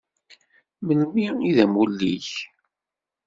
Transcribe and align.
Melmi 0.85 1.27
i 1.49 1.51
d 1.55 1.57
amulli-k? 1.63 2.29